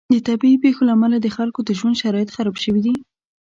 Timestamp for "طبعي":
0.27-0.53